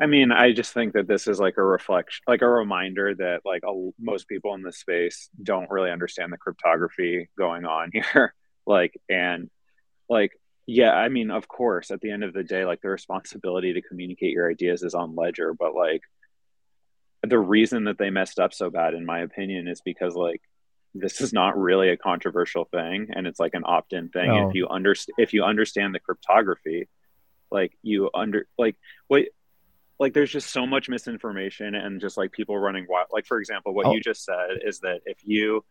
[0.00, 3.42] I mean, I just think that this is like a reflection, like a reminder that
[3.44, 8.34] like a, most people in this space don't really understand the cryptography going on here.
[8.66, 9.50] like, and
[10.08, 10.32] like
[10.66, 13.82] yeah, I mean, of course, at the end of the day, like the responsibility to
[13.82, 16.02] communicate your ideas is on Ledger, but like
[17.22, 20.40] the reason that they messed up so bad, in my opinion, is because like
[20.94, 24.28] this is not really a controversial thing, and it's like an opt-in thing.
[24.28, 24.48] No.
[24.48, 26.88] If you understand, if you understand the cryptography,
[27.50, 28.76] like you under like
[29.08, 29.24] what
[29.98, 33.72] like there's just so much misinformation and just like people running wild like for example
[33.72, 33.92] what oh.
[33.92, 35.64] you just said is that if you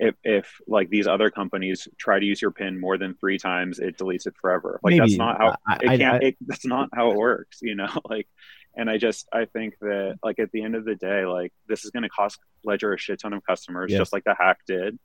[0.00, 3.78] if, if like these other companies try to use your pin more than three times,
[3.78, 4.80] it deletes it forever.
[4.82, 5.00] Like Maybe.
[5.00, 6.02] that's not how I, it can't.
[6.02, 7.88] I, it, that's not how it works, you know.
[8.08, 8.26] Like,
[8.74, 11.84] and I just I think that like at the end of the day, like this
[11.84, 14.98] is going to cost Ledger a shit ton of customers, just like the hack did,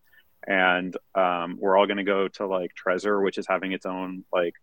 [0.48, 4.24] and um, we're all going to go to like Trezor, which is having its own
[4.32, 4.54] like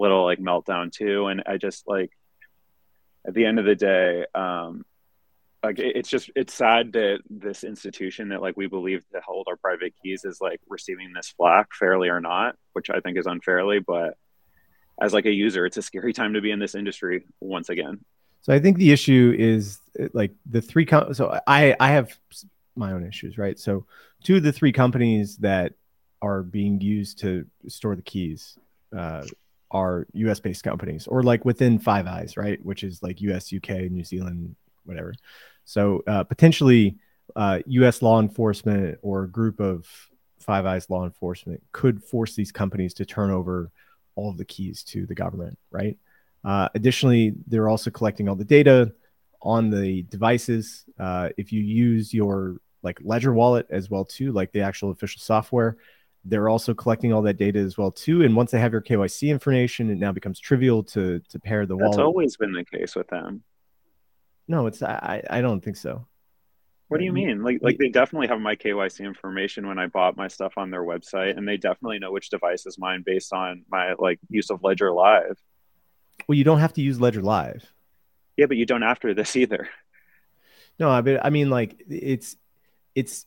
[0.00, 1.26] little like meltdown too.
[1.26, 2.10] And I just like
[3.26, 4.84] at the end of the day, um,
[5.62, 9.56] like it's just it's sad that this institution that like we believe to hold our
[9.56, 13.78] private keys is like receiving this flack fairly or not which i think is unfairly
[13.78, 14.14] but
[15.00, 18.04] as like a user it's a scary time to be in this industry once again.
[18.42, 19.80] So i think the issue is
[20.12, 22.16] like the three com- so i i have
[22.76, 23.58] my own issues right?
[23.58, 23.86] So
[24.22, 25.72] two of the three companies that
[26.22, 28.58] are being used to store the keys
[28.96, 29.24] uh,
[29.70, 32.64] are us based companies or like within five eyes right?
[32.64, 34.54] Which is like us uk new zealand
[34.86, 35.12] whatever
[35.66, 36.96] so uh, potentially,
[37.34, 38.00] uh, U.S.
[38.00, 39.86] law enforcement or a group of
[40.38, 43.70] Five Eyes law enforcement could force these companies to turn over
[44.14, 45.98] all of the keys to the government, right?
[46.44, 48.92] Uh, additionally, they're also collecting all the data
[49.42, 50.84] on the devices.
[50.98, 55.20] Uh, if you use your like Ledger wallet as well too, like the actual official
[55.20, 55.78] software,
[56.24, 58.22] they're also collecting all that data as well too.
[58.22, 61.74] And once they have your KYC information, it now becomes trivial to to pair the
[61.74, 61.96] That's wallet.
[61.96, 63.42] That's always been the case with them.
[64.48, 65.22] No, it's I.
[65.28, 66.06] I don't think so.
[66.88, 67.42] What do you mean?
[67.42, 70.84] Like, like they definitely have my KYC information when I bought my stuff on their
[70.84, 74.62] website, and they definitely know which device is mine based on my like use of
[74.62, 75.36] Ledger Live.
[76.28, 77.64] Well, you don't have to use Ledger Live.
[78.36, 79.68] Yeah, but you don't after this either.
[80.78, 82.36] No, I mean, I mean, like it's
[82.94, 83.24] it's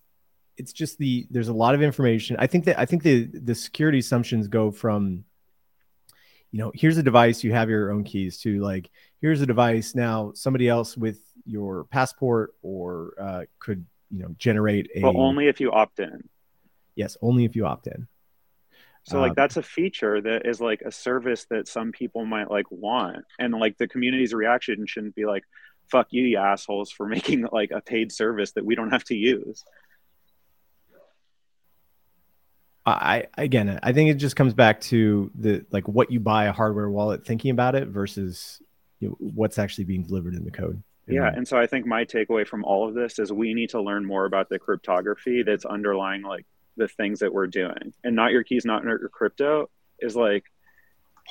[0.58, 2.36] it's just the there's a lot of information.
[2.38, 5.24] I think that I think the the security assumptions go from,
[6.52, 8.90] you know, here's a device you have your own keys to like
[9.22, 9.96] here's a device.
[9.96, 15.48] Now somebody else with your passport or uh, could you know generate a but only
[15.48, 16.28] if you opt in.
[16.96, 18.08] Yes only if you opt in.
[19.04, 22.52] So like um, that's a feature that is like a service that some people might
[22.52, 23.26] like want.
[23.40, 25.44] And like the community's reaction shouldn't be like
[25.90, 29.16] fuck you you assholes for making like a paid service that we don't have to
[29.16, 29.64] use
[32.86, 36.52] I again, I think it just comes back to the like what you buy a
[36.52, 38.62] hardware wallet thinking about it versus
[39.00, 40.82] you know, what's actually being delivered in the code.
[41.08, 43.82] Yeah, and so I think my takeaway from all of this is we need to
[43.82, 46.46] learn more about the cryptography that's underlying like
[46.78, 50.44] the things that we're doing, and not your keys, not your crypto is like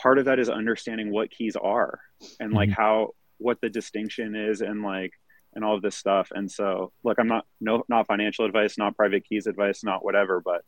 [0.00, 2.00] part of that is understanding what keys are
[2.40, 2.80] and like mm-hmm.
[2.80, 5.12] how what the distinction is and like
[5.54, 6.30] and all of this stuff.
[6.34, 10.40] And so, look, I'm not no not financial advice, not private keys advice, not whatever,
[10.44, 10.62] but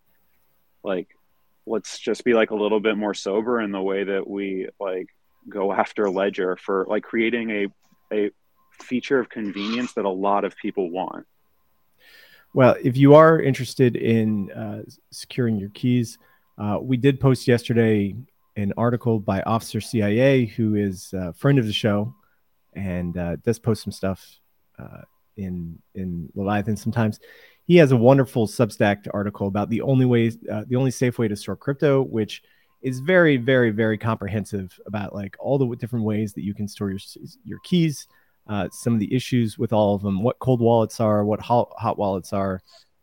[0.83, 1.09] like
[1.67, 5.07] let's just be like a little bit more sober in the way that we like
[5.49, 7.67] go after Ledger for like creating a
[8.13, 8.31] a
[8.83, 11.27] feature of convenience that a lot of people want.
[12.53, 16.19] Well, if you are interested in uh, securing your keys,
[16.59, 18.17] uh, we did post yesterday
[18.57, 22.13] an article by Officer CIA, who is a friend of the show,
[22.75, 24.41] and uh, does post some stuff
[24.79, 25.03] uh,
[25.37, 27.21] in in Leviathan sometimes.
[27.67, 31.29] He has a wonderful Substack article about the only ways, uh, the only safe way
[31.29, 32.43] to store crypto, which
[32.83, 36.91] is very, very, very comprehensive about like all the different ways that you can store
[36.91, 36.99] your
[37.45, 38.07] your keys,
[38.49, 41.71] uh, some of the issues with all of them, what cold wallets are, what hot,
[41.77, 42.61] hot wallets are,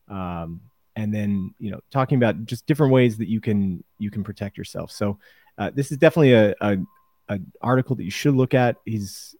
[0.09, 0.59] um,
[0.95, 4.57] and then you know talking about just different ways that you can you can protect
[4.57, 4.91] yourself.
[4.91, 5.17] So
[5.57, 6.77] uh, this is definitely a, a,
[7.29, 8.77] a article that you should look at.
[8.85, 9.35] He's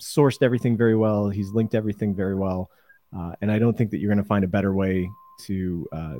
[0.00, 1.28] sourced everything very well.
[1.28, 2.70] He's linked everything very well,
[3.16, 5.08] uh, and I don't think that you're going to find a better way
[5.42, 6.16] to uh,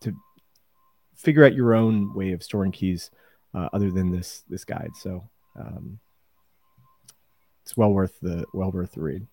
[0.00, 0.14] to
[1.16, 3.10] figure out your own way of storing keys
[3.54, 4.90] uh, other than this this guide.
[4.98, 5.98] So um,
[7.62, 9.26] it's well worth the well worth the read.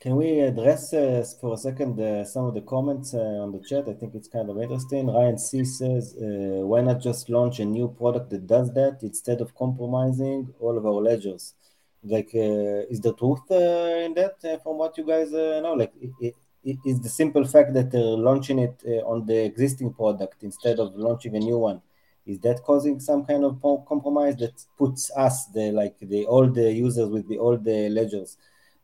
[0.00, 3.60] Can we address uh, for a second uh, some of the comments uh, on the
[3.60, 3.88] chat?
[3.88, 5.06] I think it's kind of interesting.
[5.06, 9.54] Ryan C says, "Why not just launch a new product that does that instead of
[9.54, 11.54] compromising all of our ledgers?"
[12.04, 15.74] Like, uh, is the truth uh, in that from what you guys know?
[15.76, 20.42] Like, it, it is the simple fact that they're launching it on the existing product
[20.42, 21.80] instead of launching a new one.
[22.26, 27.08] Is that causing some kind of compromise that puts us, the like the old users
[27.08, 28.36] with the old ledgers?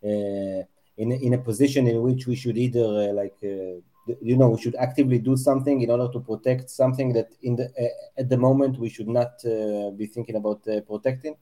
[0.03, 3.77] in in a position in which we should either uh, like uh,
[4.21, 7.67] you know we should actively do something in order to protect something that in the
[7.85, 9.33] uh, at the moment we should not
[9.97, 11.35] be thinking about protecting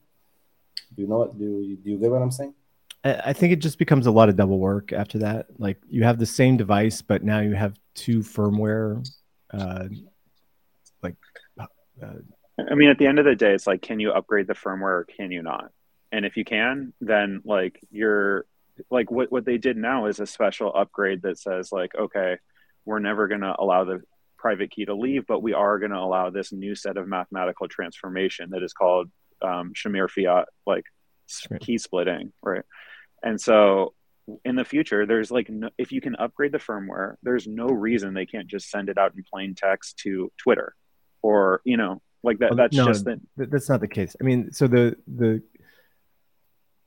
[0.95, 2.55] do you know what do, you, do you get what i'm saying
[3.05, 5.47] I think it just becomes a lot of double work after that.
[5.57, 9.09] Like you have the same device, but now you have two firmware.
[9.55, 9.85] Uh,
[11.01, 11.15] like,
[11.61, 11.67] uh,
[12.59, 14.83] I mean, at the end of the day, it's like, can you upgrade the firmware
[14.83, 15.71] or can you not?
[16.11, 18.47] And if you can, then like you're
[18.91, 22.37] like what what they did now is a special upgrade that says like okay
[22.85, 24.01] we're never going to allow the
[24.37, 27.67] private key to leave but we are going to allow this new set of mathematical
[27.69, 29.11] transformation that is called
[29.43, 30.85] um, Shamir fiat like
[31.61, 32.63] key splitting right
[33.23, 33.95] and so
[34.45, 38.15] in the future there's like no, if you can upgrade the firmware there's no reason
[38.15, 40.75] they can't just send it out in plain text to twitter
[41.21, 44.51] or you know like that that's no, just the, that's not the case i mean
[44.53, 45.43] so the the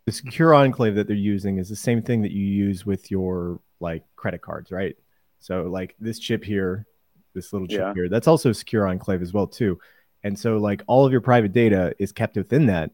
[0.06, 3.60] the secure enclave that they're using is the same thing that you use with your
[3.80, 4.96] like credit cards, right?
[5.40, 6.86] So like this chip here,
[7.34, 7.94] this little chip yeah.
[7.94, 9.80] here, that's also a secure enclave as well too.
[10.24, 12.92] And so like all of your private data is kept within that,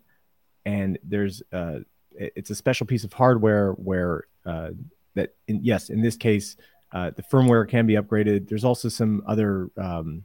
[0.65, 1.79] and there's uh,
[2.11, 4.71] it's a special piece of hardware where uh,
[5.15, 6.55] that in, yes, in this case,
[6.93, 8.47] uh, the firmware can be upgraded.
[8.47, 10.23] There's also some other um,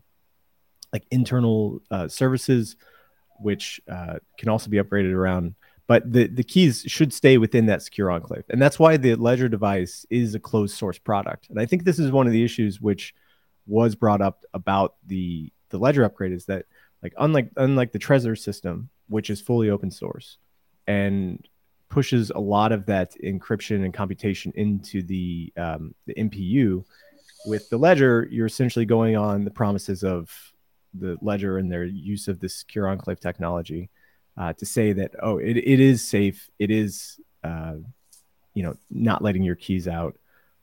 [0.92, 2.76] like internal uh, services
[3.40, 5.54] which uh, can also be upgraded around
[5.86, 8.44] but the, the keys should stay within that secure enclave.
[8.48, 11.50] And that's why the Ledger device is a closed source product.
[11.50, 13.14] And I think this is one of the issues which
[13.66, 16.66] was brought up about the, the Ledger upgrade is that
[17.02, 20.38] like unlike unlike the Trezor system, which is fully open source
[20.86, 21.46] and
[21.88, 26.84] pushes a lot of that encryption and computation into the um, the MPU,
[27.46, 30.30] with the Ledger, you're essentially going on the promises of
[30.94, 33.90] the Ledger and their use of the secure enclave technology
[34.36, 36.48] uh, to say that oh it, it is safe.
[36.58, 37.74] It is uh,
[38.54, 40.16] you know not letting your keys out.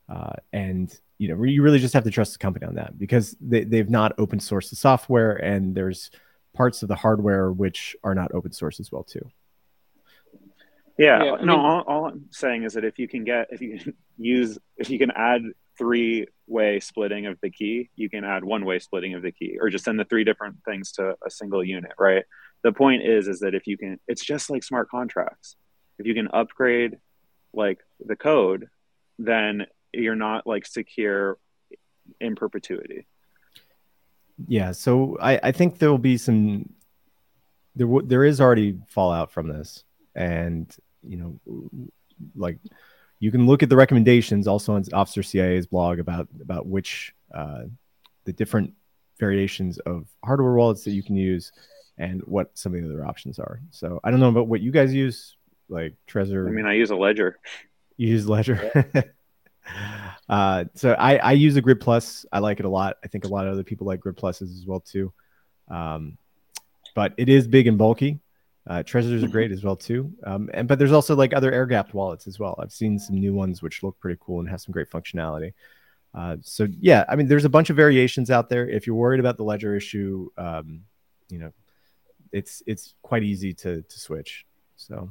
[0.07, 3.35] Uh, and you know you really just have to trust the company on that because
[3.39, 6.09] they, they've not open sourced the software and there's
[6.59, 9.25] parts of the hardware which are not open source as well too.
[10.97, 13.61] Yeah, yeah no mean, all, all i'm saying is that if you can get if
[13.61, 15.41] you can use if you can add
[15.77, 19.57] three way splitting of the key you can add one way splitting of the key
[19.61, 22.25] or just send the three different things to a single unit right?
[22.65, 25.55] The point is is that if you can it's just like smart contracts.
[25.97, 26.97] If you can upgrade
[27.53, 28.67] like the code
[29.17, 31.37] then you're not like secure
[32.19, 33.07] in perpetuity
[34.47, 36.69] yeah so i i think there will be some
[37.75, 39.83] there w- there is already fallout from this
[40.15, 41.89] and you know
[42.35, 42.57] like
[43.19, 47.63] you can look at the recommendations also on OfficerCIA's blog about about which uh,
[48.23, 48.73] the different
[49.19, 51.51] variations of hardware wallets that you can use
[51.97, 53.59] and what some of the other options are.
[53.71, 55.35] So I don't know about what you guys use,
[55.67, 56.47] like Trezor.
[56.47, 57.37] I mean, I use a Ledger.
[57.97, 59.13] You use Ledger.
[60.29, 62.25] uh, so I, I use a GridPlus.
[62.31, 62.97] I like it a lot.
[63.03, 65.11] I think a lot of other people like GridPluses as well too.
[65.69, 66.17] Um,
[66.95, 68.19] but it is big and bulky.
[68.67, 70.13] Uh, Trezors are great as well too.
[70.25, 72.55] Um, and but there's also like other air gapped wallets as well.
[72.61, 75.53] I've seen some new ones which look pretty cool and have some great functionality.
[76.13, 78.67] Uh, so yeah, I mean, there's a bunch of variations out there.
[78.67, 80.81] If you're worried about the ledger issue, um,
[81.29, 81.51] you know,
[82.31, 84.45] it's it's quite easy to to switch.
[84.75, 85.09] So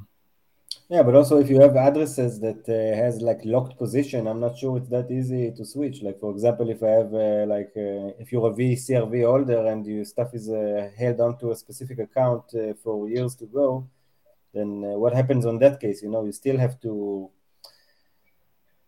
[0.89, 4.57] yeah, but also if you have addresses that uh, has like locked position, I'm not
[4.57, 6.01] sure it's that easy to switch.
[6.01, 9.85] Like for example, if I have uh, like uh, if you're a veCRV holder and
[9.85, 13.87] your stuff is uh, held onto a specific account uh, for years to go,
[14.51, 16.01] then uh, what happens on that case?
[16.01, 17.29] You know, you still have to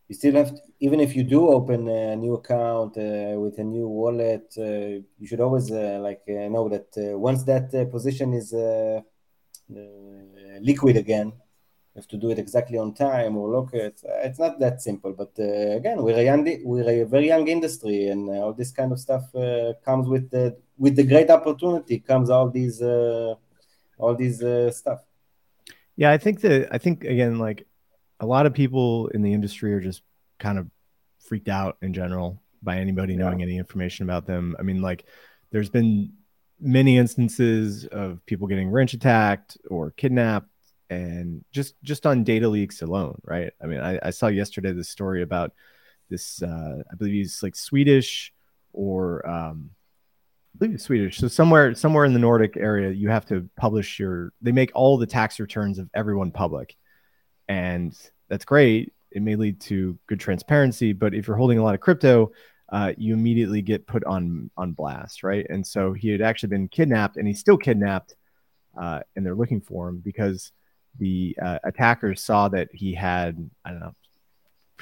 [0.07, 3.87] you still have to, even if you do open a new account with a new
[3.87, 6.87] wallet you should always like know that
[7.17, 8.53] once that position is
[10.61, 11.31] liquid again
[11.95, 15.11] have to do it exactly on time or look at uh, it's not that simple
[15.11, 18.71] but uh, again we're a young we're a very young industry and uh, all this
[18.71, 19.25] kind of stuff
[19.83, 24.37] comes with the with the great opportunity comes all these all these
[24.75, 25.01] stuff
[25.97, 27.67] yeah i think that i think again like
[28.21, 30.01] a lot of people in the industry are just
[30.39, 30.67] kind of
[31.19, 33.19] freaked out in general by anybody yeah.
[33.19, 34.55] knowing any information about them.
[34.59, 35.05] I mean, like,
[35.51, 36.13] there's been
[36.59, 40.47] many instances of people getting wrench attacked or kidnapped
[40.91, 44.83] and just just on data leaks alone right i mean i, I saw yesterday the
[44.83, 45.53] story about
[46.09, 48.31] this uh, i believe he's like swedish
[48.73, 49.71] or um,
[50.53, 53.99] i believe it's swedish so somewhere somewhere in the nordic area you have to publish
[53.99, 56.75] your they make all the tax returns of everyone public
[57.51, 57.93] and
[58.29, 58.93] that's great.
[59.11, 62.31] It may lead to good transparency, but if you're holding a lot of crypto,
[62.71, 65.45] uh, you immediately get put on on blast, right?
[65.49, 68.15] And so he had actually been kidnapped, and he's still kidnapped,
[68.81, 70.53] uh, and they're looking for him because
[70.99, 73.95] the uh, attackers saw that he had I don't know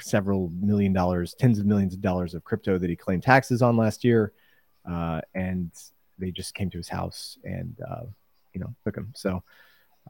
[0.00, 3.76] several million dollars, tens of millions of dollars of crypto that he claimed taxes on
[3.76, 4.32] last year,
[4.90, 5.70] uh, and
[6.18, 8.02] they just came to his house and uh,
[8.54, 9.12] you know took him.
[9.14, 9.42] So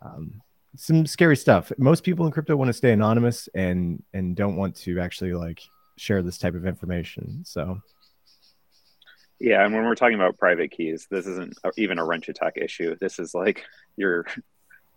[0.03, 0.41] um,
[0.77, 1.73] some scary stuff.
[1.79, 5.63] Most people in crypto want to stay anonymous and and don't want to actually like
[5.97, 7.45] share this type of information.
[7.45, 7.81] So
[9.39, 12.97] yeah, and when we're talking about private keys, this isn't even a wrench attack issue.
[13.01, 13.65] This is like
[13.97, 14.27] your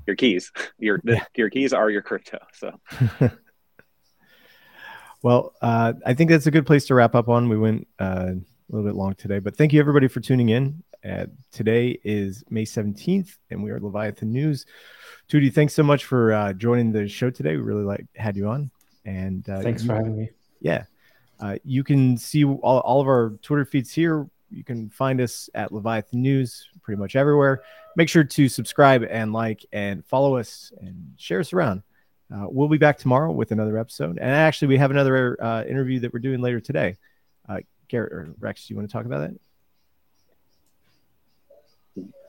[0.05, 0.51] your keys.
[0.79, 1.23] Your yeah.
[1.35, 2.39] your keys are your crypto.
[2.53, 2.79] So
[5.23, 7.47] Well, uh, I think that's a good place to wrap up on.
[7.47, 10.83] We went uh, a little bit long today, but thank you everybody for tuning in.
[11.09, 14.65] Uh, today is May 17th, and we are Leviathan News.
[15.29, 17.55] Tutti, thanks so much for uh, joining the show today.
[17.55, 18.69] We really like had you on,
[19.05, 20.29] and uh, thanks you, for having me.
[20.59, 20.83] Yeah,
[21.39, 24.27] uh, you can see all, all of our Twitter feeds here.
[24.51, 27.63] You can find us at Leviathan News pretty much everywhere.
[27.95, 31.83] Make sure to subscribe and like and follow us and share us around.
[32.33, 34.17] Uh, we'll be back tomorrow with another episode.
[34.17, 36.97] And actually, we have another uh, interview that we're doing later today.
[37.47, 39.39] Uh, Garrett or Rex, do you want to talk about that?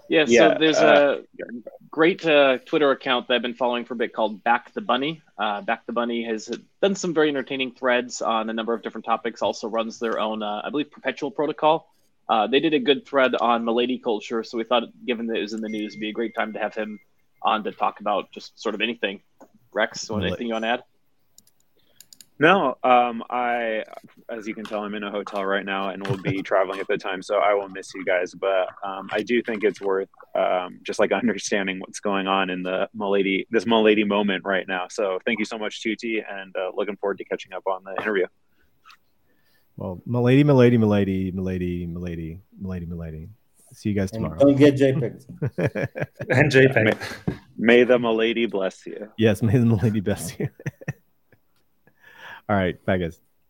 [0.09, 1.45] Yeah, yeah so there's uh, a
[1.91, 5.23] great uh, Twitter account that I've been following for a bit called Back the Bunny.
[5.39, 9.07] Uh, Back the Bunny has done some very entertaining threads on a number of different
[9.07, 9.41] topics.
[9.41, 11.94] Also runs their own, uh, I believe, perpetual protocol.
[12.29, 15.43] Uh, they did a good thread on Milady culture, so we thought, given that it
[15.43, 16.99] was in the news, it'd be a great time to have him
[17.43, 19.21] on to talk about just sort of anything.
[19.73, 20.83] Rex, anything you want to add?
[22.39, 23.85] No, um, I,
[24.29, 26.89] as you can tell, I'm in a hotel right now and will be traveling at
[26.89, 28.35] the time, so I will miss you guys.
[28.35, 32.65] But um, I do think it's worth um, just like understanding what's going on in
[32.65, 34.87] the Milady, this Milady moment right now.
[34.91, 38.03] So thank you so much, Tutti, and uh, looking forward to catching up on the
[38.03, 38.27] interview.
[39.77, 43.29] Well, Milady, Milady, Milady, Milady, Milady, Milady, Milady.
[43.73, 44.39] See you guys tomorrow.
[44.39, 45.27] don't get JPEGs.
[46.31, 46.85] and JPEG.
[46.85, 49.11] May, may the Milady bless you.
[49.19, 50.49] Yes, may the Milady bless you.
[52.49, 52.83] All right.
[52.85, 53.21] Bye, guys.